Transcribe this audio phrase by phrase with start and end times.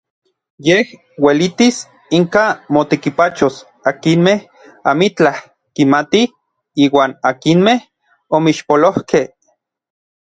[0.67, 0.85] Yej
[1.25, 1.75] uelitis
[2.17, 3.55] inka motekipachos
[3.91, 4.39] akinmej
[4.91, 5.37] amitlaj
[5.75, 6.25] kimatij
[6.83, 7.79] iuan akinmej
[8.35, 9.25] omixpolojkej.